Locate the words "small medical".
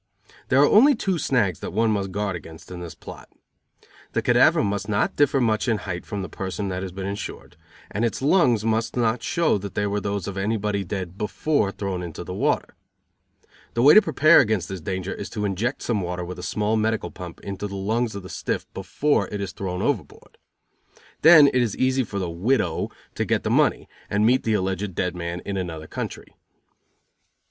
16.41-17.11